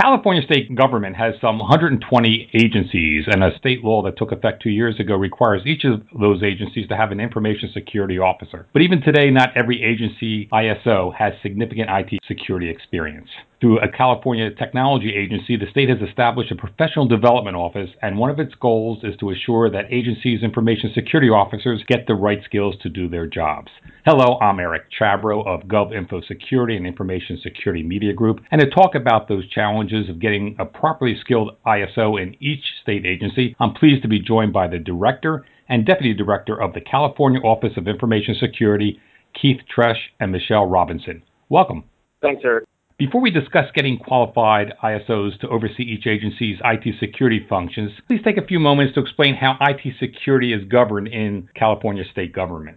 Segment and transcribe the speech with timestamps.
[0.00, 4.70] California state government has some 120 agencies, and a state law that took effect two
[4.70, 8.66] years ago requires each of those agencies to have an information security officer.
[8.72, 13.28] But even today, not every agency ISO has significant IT security experience.
[13.60, 18.30] Through a California technology agency, the state has established a professional development office, and one
[18.30, 22.74] of its goals is to assure that agencies' information security officers get the right skills
[22.82, 23.68] to do their jobs.
[24.06, 28.94] Hello, I'm Eric Chabrow of GovInfo Security and Information Security Media Group, and to talk
[28.94, 34.00] about those challenges of getting a properly skilled ISO in each state agency, I'm pleased
[34.00, 38.34] to be joined by the Director and Deputy Director of the California Office of Information
[38.40, 38.98] Security,
[39.34, 41.22] Keith Tresh and Michelle Robinson.
[41.50, 41.84] Welcome.
[42.22, 42.64] Thanks, Eric.
[43.00, 48.36] Before we discuss getting qualified ISOs to oversee each agency's IT security functions, please take
[48.36, 52.76] a few moments to explain how IT security is governed in California state government.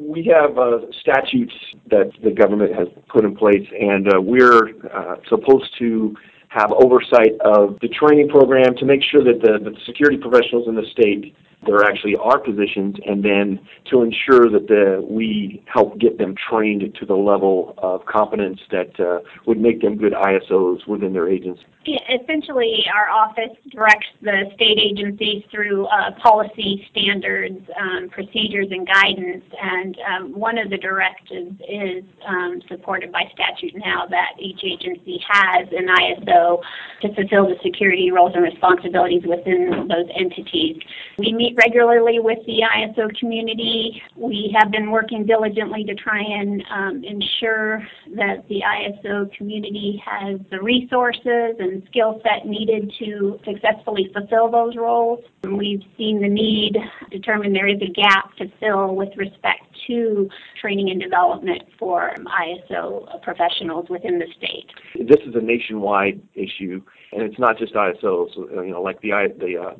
[0.00, 1.54] We have uh, statutes
[1.88, 6.16] that the government has put in place, and uh, we're uh, supposed to
[6.48, 10.74] have oversight of the training program to make sure that the, the security professionals in
[10.74, 11.32] the state
[11.66, 16.82] there actually are positions, and then to ensure that the, we help get them trained
[16.98, 21.62] to the level of competence that uh, would make them good ISOs within their agency.
[21.86, 29.44] Essentially, our office directs the state agencies through uh, policy standards, um, procedures, and guidance.
[29.60, 35.20] And um, one of the directives is um, supported by statute now that each agency
[35.28, 36.62] has an ISO
[37.02, 40.78] to fulfill the security roles and responsibilities within those entities.
[41.18, 44.02] We meet regularly with the ISO community.
[44.16, 50.40] We have been working diligently to try and um, ensure that the ISO community has
[50.50, 55.24] the resources and skill set needed to successfully fulfill those roles.
[55.44, 56.76] We've seen the need,
[57.10, 60.28] determined there is a gap to fill with respect to
[60.60, 64.70] training and development for ISO professionals within the state.
[64.94, 68.34] This is a nationwide issue, and it's not just ISOs.
[68.36, 69.74] You know, like the the uh,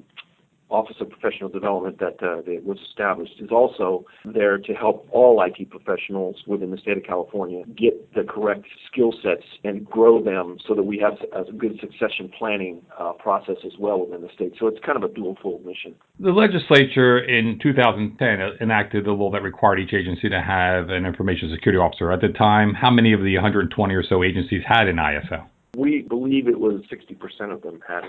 [0.71, 5.43] Office of Professional Development that, uh, that was established is also there to help all
[5.43, 10.57] IT professionals within the state of California get the correct skill sets and grow them
[10.67, 14.55] so that we have a good succession planning uh, process as well within the state.
[14.59, 15.95] So it's kind of a dual-fold mission.
[16.19, 21.51] The legislature in 2010 enacted a law that required each agency to have an information
[21.55, 22.11] security officer.
[22.11, 25.45] At the time, how many of the 120 or so agencies had an ISO?
[25.77, 28.05] We believe it was 60% of them had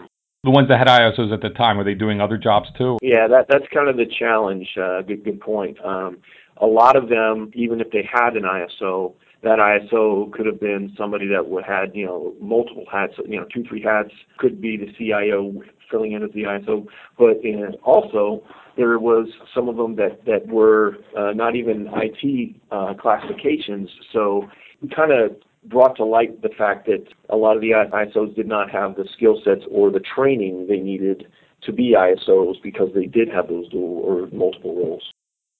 [0.45, 2.97] the ones that had ISOs at the time, were they doing other jobs too?
[3.01, 4.67] Yeah, that that's kind of the challenge.
[4.81, 5.78] Uh, good good point.
[5.83, 6.19] Um,
[6.57, 9.13] a lot of them, even if they had an ISO,
[9.44, 13.45] that ISO could have been somebody that would had you know multiple hats, you know
[13.53, 14.11] two three hats.
[14.38, 15.53] Could be the CIO
[15.91, 16.85] filling in as the ISO,
[17.17, 18.44] but and also
[18.77, 23.89] there was some of them that that were uh, not even IT uh, classifications.
[24.13, 24.47] So
[24.81, 28.47] we kind of brought to light the fact that a lot of the ISOs did
[28.47, 31.27] not have the skill sets or the training they needed
[31.63, 35.03] to be ISOs because they did have those dual or multiple roles.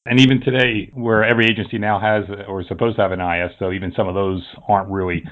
[0.06, 3.74] And even today, where every agency now has or is supposed to have an ISO,
[3.74, 5.24] even some of those aren't really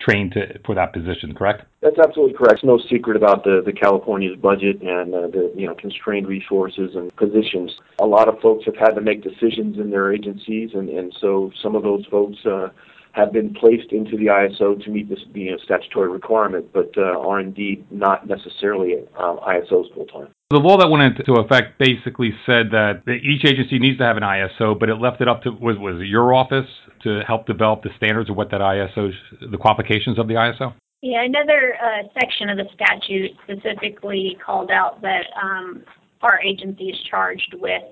[0.00, 1.62] trained to, for that position, correct?
[1.80, 2.54] That's absolutely correct.
[2.54, 6.96] It's no secret about the, the California's budget and uh, the you know constrained resources
[6.96, 7.70] and positions.
[8.00, 11.52] A lot of folks have had to make decisions in their agencies, and, and so
[11.62, 12.70] some of those folks uh,
[13.12, 17.18] have been placed into the ISO to meet this you know, statutory requirement, but uh,
[17.18, 20.28] are indeed not necessarily uh, ISOs full time.
[20.50, 24.24] The law that went into effect basically said that each agency needs to have an
[24.24, 26.66] ISO, but it left it up to was was it your office
[27.04, 29.12] to help develop the standards of what that ISO,
[29.50, 30.74] the qualifications of the ISO.
[31.02, 35.82] Yeah, another uh, section of the statute specifically called out that um,
[36.22, 37.82] our agency is charged with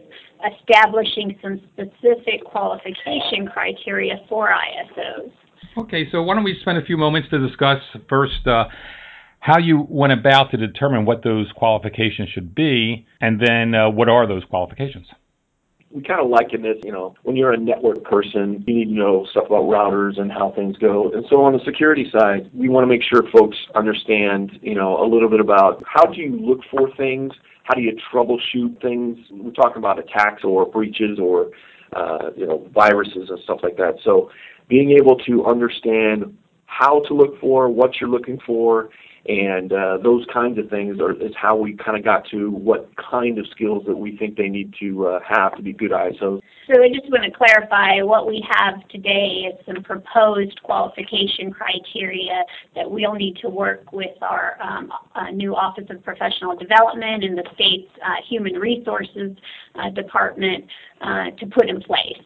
[0.52, 5.32] establishing some specific qualification criteria for ISOs.
[5.78, 7.78] Okay, so why don't we spend a few moments to discuss
[8.08, 8.64] first uh,
[9.40, 14.08] how you went about to determine what those qualifications should be, and then uh, what
[14.08, 15.06] are those qualifications?
[15.90, 18.90] We kind of liken this, you know, when you're a network person, you need to
[18.92, 21.10] know stuff about routers and how things go.
[21.12, 25.02] And so on the security side, we want to make sure folks understand, you know,
[25.02, 27.32] a little bit about how do you look for things
[27.68, 29.18] how do you troubleshoot things?
[29.30, 31.50] We're talking about attacks or breaches or
[31.94, 33.96] uh, you know viruses and stuff like that.
[34.02, 34.30] So
[34.68, 38.88] being able to understand how to look for, what you're looking for,
[39.26, 42.88] and uh, those kinds of things are, is how we kind of got to what
[42.96, 46.40] kind of skills that we think they need to uh, have to be good ISOs.
[46.68, 52.44] So I just want to clarify what we have today is some proposed qualification criteria
[52.74, 57.38] that we'll need to work with our um, uh, new Office of Professional Development and
[57.38, 59.34] the state's uh, Human Resources
[59.76, 60.66] uh, Department
[61.00, 62.20] uh, to put in place.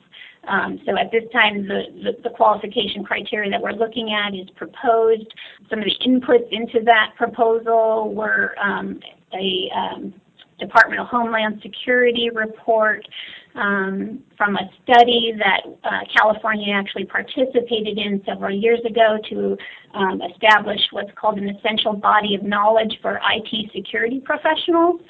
[0.49, 4.51] Um, so at this time, the, the, the, qualification criteria that we're looking at is
[4.57, 5.33] proposed.
[5.71, 8.99] Some of the inputs into that proposal were um,
[9.33, 10.13] a um,
[10.59, 13.07] Department of Homeland Security report
[13.55, 19.57] um, from a study that uh, California actually participated in several years ago to
[19.95, 25.01] um, establish what's called an essential body of knowledge for IT security professionals.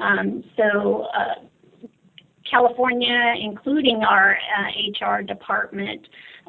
[0.00, 1.46] Um, so uh,
[2.50, 6.06] California, including our uh, HR department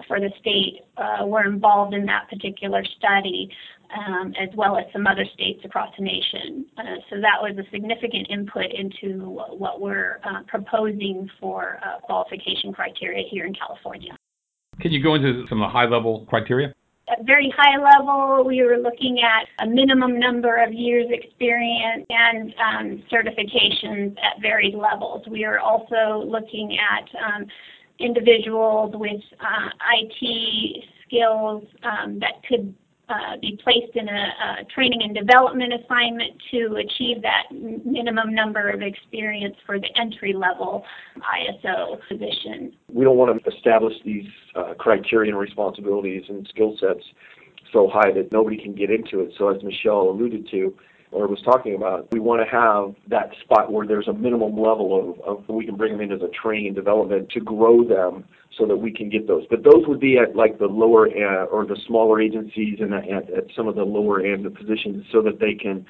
[0.08, 3.50] for the state, uh, were involved in that particular study
[3.94, 6.66] um, as well as some other states across the nation.
[6.78, 9.20] Uh, so that was a significant input into
[9.50, 14.16] what we're uh, proposing for uh, qualification criteria here in California.
[14.82, 16.74] Can you go into some of the high level criteria?
[17.10, 22.54] At very high level, we were looking at a minimum number of years experience and
[22.54, 25.24] um, certifications at varied levels.
[25.30, 27.46] We are also looking at um,
[28.00, 32.74] individuals with uh, IT skills um, that could
[33.10, 34.12] uh, be placed in a,
[34.62, 40.34] a, training and development assignment to achieve that minimum number of experience for the entry
[40.34, 40.84] level
[41.18, 42.74] ISO position.
[42.92, 47.04] We don't want to establish these uh, criteria and responsibilities and skill sets
[47.74, 49.34] so high that nobody can get into it.
[49.38, 50.74] So as Michelle alluded to,
[51.14, 55.18] or was talking about, we want to have that spot where there's a minimum level
[55.26, 58.26] of, of we can bring them in as a training development to grow them
[58.58, 59.44] so that we can get those.
[59.50, 63.30] But those would be at like the lower uh, or the smaller agencies and at,
[63.30, 65.86] at some of the lower end of positions so that they can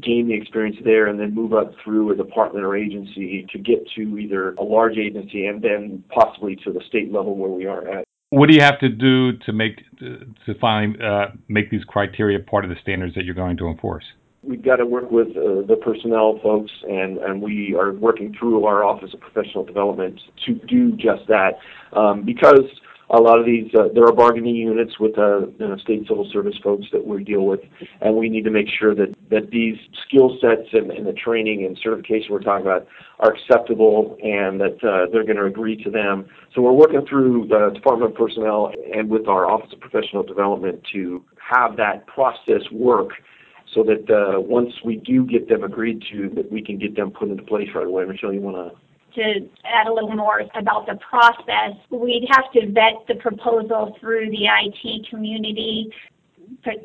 [0.00, 3.78] gain the experience there and then move up through a department or agency to get
[3.96, 7.88] to either a large agency and then possibly to the state level where we are
[7.88, 8.04] at.
[8.30, 12.64] What do you have to do to make to finally uh, make these criteria part
[12.64, 14.04] of the standards that you're going to enforce?
[14.50, 18.64] We've got to work with uh, the personnel folks, and, and we are working through
[18.64, 21.52] our Office of Professional Development to do just that.
[21.92, 22.66] Um, because
[23.10, 26.28] a lot of these, uh, there are bargaining units with uh, you know, state civil
[26.32, 27.60] service folks that we deal with,
[28.00, 29.76] and we need to make sure that, that these
[30.06, 32.86] skill sets and, and the training and certification we're talking about
[33.20, 36.26] are acceptable and that uh, they're going to agree to them.
[36.54, 40.80] So we're working through the Department of Personnel and with our Office of Professional Development
[40.92, 43.10] to have that process work
[43.74, 47.10] so that uh, once we do get them agreed to, that we can get them
[47.10, 48.04] put into place right away.
[48.04, 48.76] Michelle, you want to?
[49.16, 54.30] To add a little more about the process, we'd have to vet the proposal through
[54.30, 55.92] the IT community,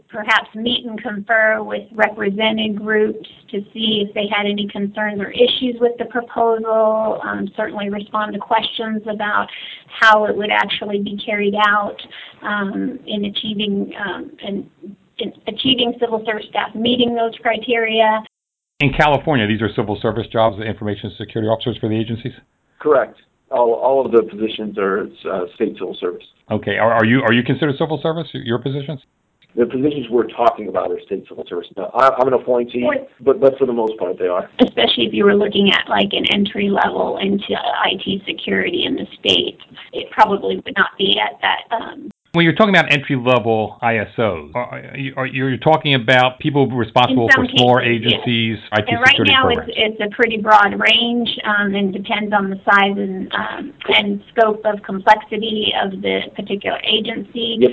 [0.10, 5.30] perhaps meet and confer with represented groups to see if they had any concerns or
[5.32, 9.48] issues with the proposal, um, certainly respond to questions about
[9.88, 11.98] how it would actually be carried out
[12.42, 14.70] um, in achieving um, and
[15.48, 18.24] achieving civil service staff meeting those criteria.
[18.80, 22.34] In California, these are civil service jobs, the information security officers for the agencies?
[22.80, 23.18] Correct.
[23.52, 26.26] All, all of the positions are uh, state civil service.
[26.52, 26.78] Okay.
[26.78, 28.28] Are, are, you are you considered civil service?
[28.34, 29.02] Your positions?
[29.56, 31.68] The positions we're talking about are state civil service.
[31.78, 32.86] No, I, am an appointee,
[33.22, 34.50] but but for the most part, they are.
[34.60, 39.08] Especially if you were looking at like an entry level into IT security in the
[39.18, 39.60] state,
[39.94, 44.54] it probably would not be at that um, when you're talking about entry level ISOs,
[44.54, 48.80] are, you, are you're talking about people responsible for smaller agencies, yes.
[48.80, 49.70] IT and right now programs.
[49.76, 54.22] It's, it's a pretty broad range um, and depends on the size and, um, and
[54.32, 57.58] scope of complexity of the particular agency.
[57.60, 57.72] Yep.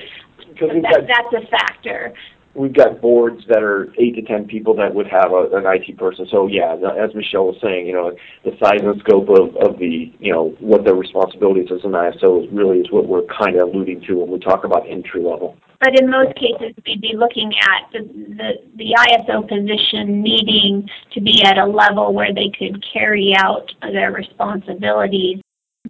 [0.61, 2.15] That, that's a factor
[2.55, 5.97] we've got boards that are eight to ten people that would have a, an IT
[5.97, 6.27] person.
[6.31, 8.13] So yeah, as Michelle was saying, you know,
[8.45, 12.45] the size and scope of, of the, you know, what their responsibilities as an ISO
[12.45, 15.57] is really is what we're kind of alluding to when we talk about entry level.
[15.81, 21.21] But in most cases, we'd be looking at the, the, the ISO position needing to
[21.21, 25.41] be at a level where they could carry out their responsibilities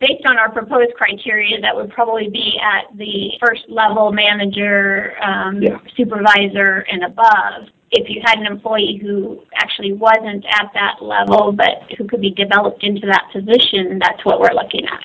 [0.02, 5.62] based on our proposed criteria, that would probably be at the first level manager, um,
[5.62, 5.78] yeah.
[5.96, 7.68] supervisor, and above.
[7.90, 12.30] If you had an employee who actually wasn't at that level, but who could be
[12.30, 15.04] developed into that position, that's what we're looking at.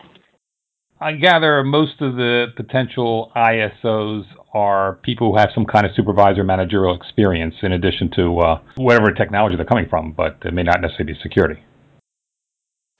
[1.00, 6.44] I gather most of the potential ISOs are people who have some kind of supervisor
[6.44, 10.82] managerial experience in addition to uh, whatever technology they're coming from, but it may not
[10.82, 11.62] necessarily be security.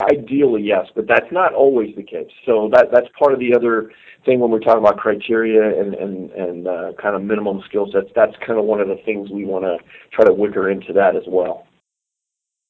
[0.00, 2.30] Ideally, yes, but that's not always the case.
[2.46, 3.90] So that that's part of the other
[4.24, 8.06] thing when we're talking about criteria and and and uh, kind of minimum skill sets.
[8.14, 9.76] That's kind of one of the things we want to
[10.12, 11.66] try to wicker into that as well.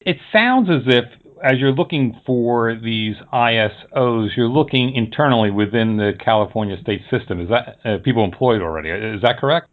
[0.01, 1.05] It sounds as if
[1.45, 7.43] as you're looking for these ISOs, you're looking internally within the California state system.
[7.43, 8.89] Is that uh, people employed already?
[8.89, 9.69] Is that correct?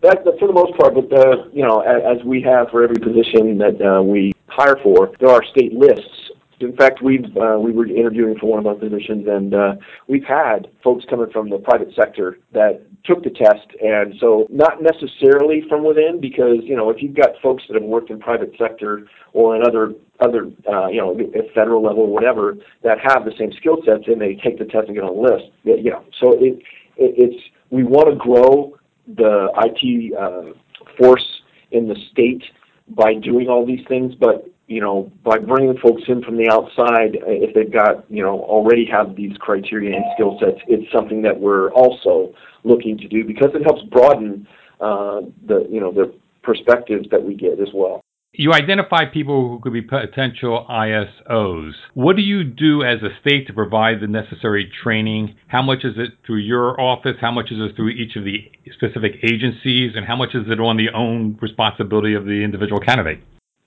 [0.00, 2.96] That, for the most part, but uh, you know, as, as, we have for every
[2.96, 7.72] position that uh, we hire for, there are state lists In fact, we've uh, we
[7.72, 9.74] were interviewing for one of our positions, and uh,
[10.08, 14.82] we've had folks coming from the private sector that took the test, and so not
[14.82, 18.52] necessarily from within, because you know if you've got folks that have worked in private
[18.58, 23.24] sector or in other other uh, you know at federal level or whatever that have
[23.24, 25.44] the same skill sets, and they take the test and get on the list.
[25.62, 26.58] You know, so it,
[26.96, 30.52] it it's we want to grow the IT uh,
[30.98, 31.24] force
[31.70, 32.42] in the state
[32.88, 37.16] by doing all these things, but you know, by bringing folks in from the outside,
[37.16, 41.22] uh, if they've got, you know, already have these criteria and skill sets, it's something
[41.22, 42.34] that we're also
[42.64, 44.46] looking to do because it helps broaden
[44.80, 48.02] uh, the, you know, the perspectives that we get as well.
[48.32, 51.72] You identify people who could be potential ISOs.
[51.94, 55.34] What do you do as a state to provide the necessary training?
[55.46, 57.16] How much is it through your office?
[57.22, 59.92] How much is it through each of the specific agencies?
[59.96, 63.20] And how much is it on the own responsibility of the individual candidate?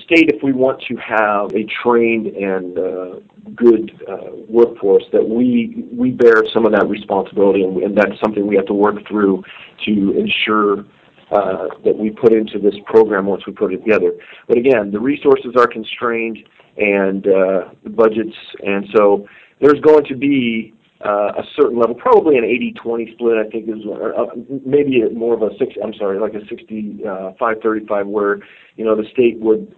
[0.03, 3.19] State, if we want to have a trained and uh,
[3.55, 8.47] good uh, workforce, that we we bear some of that responsibility, and, and that's something
[8.47, 9.43] we have to work through
[9.85, 10.85] to ensure
[11.31, 14.11] uh, that we put into this program once we put it together.
[14.47, 16.39] But again, the resources are constrained
[16.77, 19.27] and uh, the budgets, and so
[19.61, 20.73] there's going to be
[21.05, 23.37] uh, a certain level, probably an 80-20 split.
[23.37, 24.25] I think is uh,
[24.65, 25.73] maybe more of a six.
[25.83, 28.37] I'm sorry, like a 65-35, where
[28.75, 29.73] you know the state would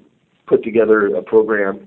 [0.47, 1.85] put together a program.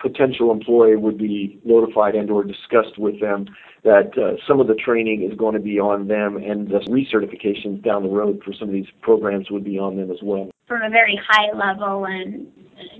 [0.00, 3.46] Potential employee would be notified and or discussed with them
[3.84, 7.84] that uh, some of the training is going to be on them and the recertifications
[7.84, 10.50] down the road for some of these programs would be on them as well.
[10.66, 12.48] From a very high level and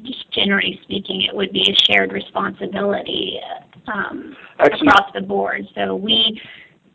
[0.05, 3.41] just generally speaking, it would be a shared responsibility
[3.93, 5.63] um, Actually, across the board.
[5.75, 6.41] So we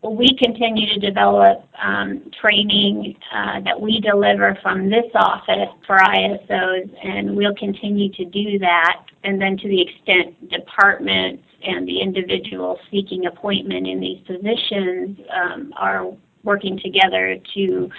[0.03, 6.89] we continue to develop um, training uh, that we deliver from this office for ISOs,
[7.03, 9.05] and we'll continue to do that.
[9.23, 15.71] And then, to the extent departments and the individuals seeking appointment in these positions um,
[15.79, 16.11] are
[16.43, 17.89] working together to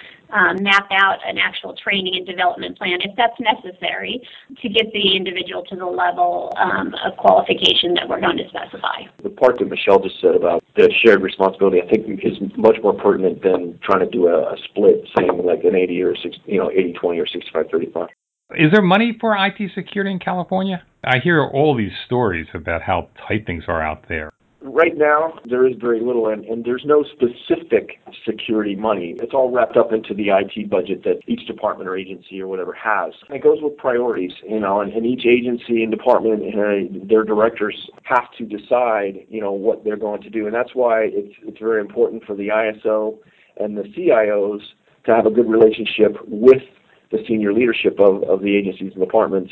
[0.61, 4.21] map out an actual training and development plan if that's necessary
[4.61, 9.03] to get the individual to the level um, of qualification that we're going to specify.
[9.21, 12.93] The part that Michelle just said about the shared responsibility, I think, is much more
[12.93, 16.59] pertinent than trying to do a, a split, saying like an 80 or 60, you
[16.59, 18.07] know 80 20 or 65 35.
[18.55, 20.83] Is there money for IT security in California?
[21.03, 24.31] I hear all these stories about how tight things are out there.
[24.65, 29.13] Right now, there is very little, and, and there's no specific security money.
[29.19, 32.71] It's all wrapped up into the IT budget that each department or agency or whatever
[32.71, 33.11] has.
[33.27, 37.25] And it goes with priorities, you know, and, and each agency and department, uh, their
[37.25, 40.45] directors have to decide, you know, what they're going to do.
[40.45, 43.17] And that's why it's, it's very important for the ISO
[43.57, 44.61] and the CIOs
[45.05, 46.63] to have a good relationship with
[47.11, 49.51] the senior leadership of, of the agencies and departments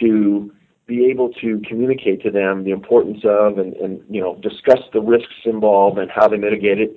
[0.00, 0.50] to
[0.86, 5.00] be able to communicate to them the importance of and, and you know discuss the
[5.00, 6.94] risks involved and how they mitigate it.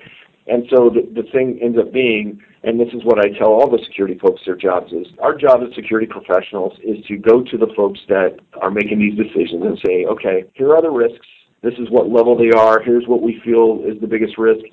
[0.47, 3.69] And so the, the thing ends up being, and this is what I tell all
[3.69, 7.57] the security folks their jobs is, our job as security professionals is to go to
[7.57, 11.27] the folks that are making these decisions and say, okay, here are the risks.
[11.61, 12.81] This is what level they are.
[12.81, 14.65] Here's what we feel is the biggest risk.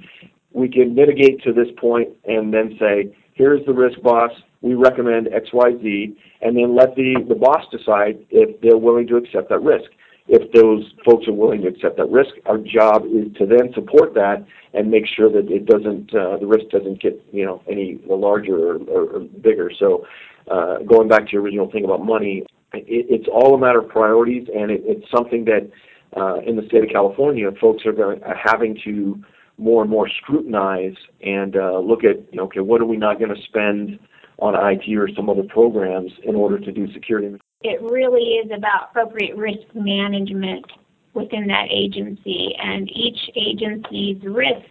[0.52, 4.30] We can mitigate to this point and then say, here's the risk boss
[4.66, 9.49] we recommend XYZ, and then let the, the boss decide if they're willing to accept
[9.50, 9.90] that risk.
[10.28, 14.12] If those folks are willing to accept that risk, our job is to then support
[14.14, 14.44] that
[14.75, 18.56] and make sure that it doesn't, uh, the risk doesn't get, you know, any larger
[18.56, 19.70] or, or, or bigger.
[19.78, 20.04] So,
[20.50, 23.88] uh, going back to your original thing about money, it, it's all a matter of
[23.88, 25.70] priorities, and it, it's something that
[26.16, 29.23] uh, in the state of California, folks are going, having to
[29.58, 33.18] more and more scrutinize and uh, look at, you know, okay, what are we not
[33.18, 33.99] going to spend
[34.38, 37.37] on IT or some other programs in order to do security.
[37.62, 40.66] It really is about appropriate risk management
[41.14, 44.69] within that agency, and each agency's risks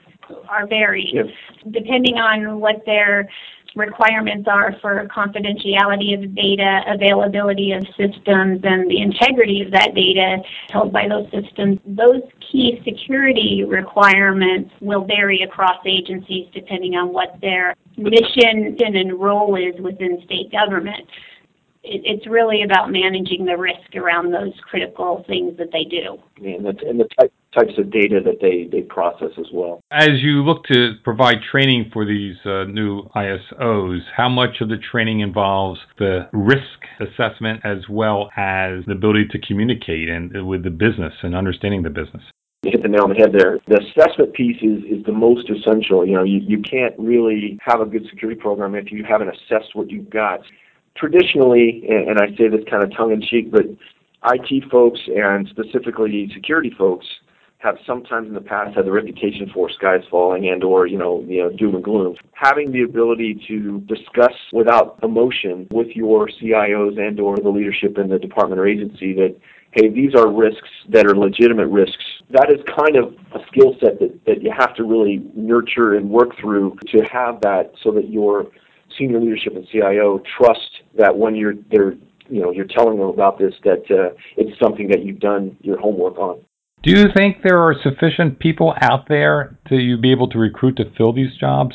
[0.49, 1.25] are varied yep.
[1.71, 3.29] depending on what their
[3.75, 10.37] requirements are for confidentiality of data, availability of systems, and the integrity of that data
[10.69, 11.79] held by those systems.
[11.85, 19.55] Those key security requirements will vary across agencies depending on what their mission and role
[19.55, 21.07] is within state government
[21.85, 26.17] it, it's really about managing the risk around those critical things that they do.
[26.37, 29.81] And the, and the type, types of data that they, they process as well.
[29.91, 34.77] As you look to provide training for these uh, new ISOs, how much of the
[34.91, 36.59] training involves the risk
[36.99, 41.89] assessment as well as the ability to communicate and with the business and understanding the
[41.89, 42.23] business?
[42.65, 43.59] You hit the nail on the head there.
[43.67, 46.03] The assessment piece is, is the most essential.
[46.03, 49.75] You know, you, you can't really have a good security program if you haven't assessed
[49.75, 50.39] what you've got
[50.97, 53.65] traditionally, and I say this kind of tongue in cheek, but
[54.33, 57.05] IT folks and specifically security folks
[57.65, 61.25] have sometimes in the past had the reputation for skies falling and or you know
[61.27, 62.15] you know doom and gloom.
[62.33, 68.09] Having the ability to discuss without emotion with your CIOs and or the leadership in
[68.09, 69.35] the department or agency that
[69.71, 72.05] hey these are risks that are legitimate risks.
[72.29, 76.09] That is kind of a skill set that, that you have to really nurture and
[76.09, 78.47] work through to have that so that your
[78.97, 81.95] senior leadership and CIO trust that when you're they're
[82.29, 85.79] you know you're telling them about this that uh, it's something that you've done your
[85.79, 86.44] homework on.
[86.85, 90.83] Do you think there are sufficient people out there to be able to recruit to
[90.95, 91.73] fill these jobs?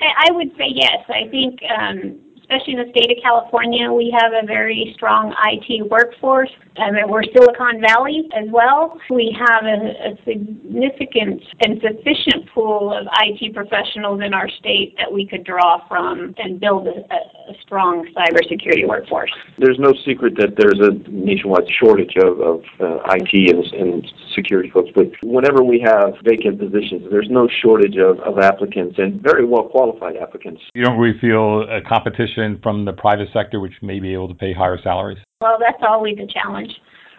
[0.00, 0.98] I would say yes.
[1.08, 5.90] I think um, especially in the state of California, we have a very strong IT
[5.90, 6.50] workforce.
[6.76, 8.98] I mean, we're Silicon Valley as well.
[9.10, 15.12] We have a, a significant and sufficient pool of IT professionals in our state that
[15.12, 19.30] we could draw from and build a, a strong cybersecurity workforce.
[19.58, 24.70] There's no secret that there's a nationwide shortage of, of uh, IT and, and security
[24.70, 29.44] folks, but whenever we have vacant positions, there's no shortage of, of applicants and very
[29.44, 30.62] well qualified applicants.
[30.74, 32.31] You don't really feel a competition
[32.62, 35.18] from the private sector, which may be able to pay higher salaries?
[35.40, 36.72] Well, that's always a challenge.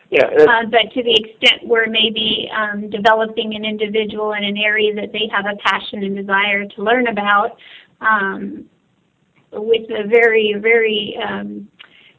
[0.09, 4.93] Yeah, uh, but to the extent we're maybe um, developing an individual in an area
[4.93, 7.57] that they have a passion and desire to learn about,
[8.01, 8.65] um,
[9.51, 11.67] with a very, very um,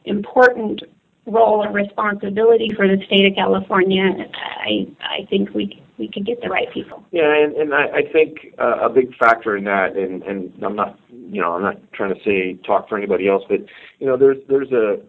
[0.03, 0.81] important
[1.25, 6.41] role and responsibility for the state of California, I I think we we could get
[6.41, 7.03] the right people.
[7.11, 10.75] Yeah, and, and I, I think uh, a big factor in that, and, and I'm
[10.75, 10.99] not
[11.35, 13.59] you know I'm not trying to say talk for anybody else, but
[13.99, 15.01] you know there's there's a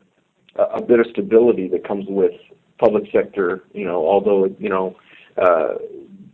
[0.59, 2.33] a bit of stability that comes with
[2.79, 3.63] public sector.
[3.73, 4.97] You know, although you know.
[5.37, 5.75] Uh,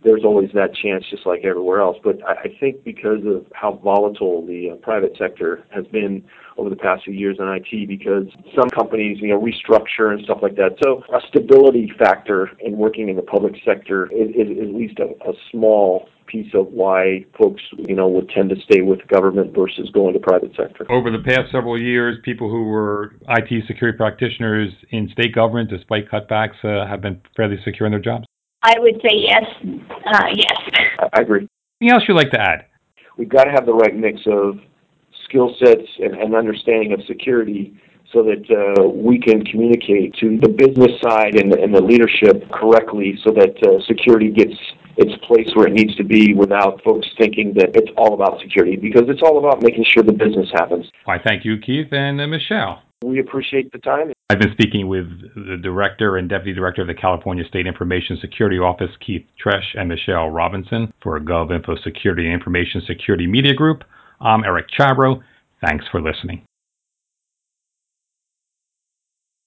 [0.05, 1.97] there's always that chance, just like everywhere else.
[2.03, 6.25] But I, I think because of how volatile the uh, private sector has been
[6.57, 10.39] over the past few years in IT, because some companies, you know, restructure and stuff
[10.43, 10.77] like that.
[10.83, 15.11] So a stability factor in working in the public sector is, is, at least a,
[15.29, 19.91] a small piece of why folks, you know, would tend to stay with government versus
[19.93, 20.91] going to private sector.
[20.91, 26.11] Over the past several years, people who were IT security practitioners in state government, despite
[26.11, 28.25] cutbacks, uh, have been fairly secure in their jobs.
[28.63, 29.45] I would say yes.
[30.07, 30.57] Uh, yes.
[31.13, 31.47] I agree.
[31.81, 32.67] Anything else you'd like to add?
[33.19, 34.59] We've got to have the right mix of
[35.25, 37.79] skill sets and, and understanding of security
[38.13, 42.51] so that uh, we can communicate to the business side and the, and the leadership
[42.53, 44.55] correctly so that uh, security gets
[44.97, 48.77] its place where it needs to be without folks thinking that it's all about security
[48.77, 50.87] because it's all about making sure the business happens.
[51.07, 52.83] I thank you, Keith, and uh, Michelle.
[53.05, 54.13] We appreciate the time.
[54.31, 58.59] I've been speaking with the Director and Deputy Director of the California State Information Security
[58.59, 63.83] Office, Keith Tresh, and Michelle Robinson for GovInfo Security and Information Security Media Group.
[64.21, 65.21] I'm Eric Chabrow.
[65.67, 66.45] Thanks for listening.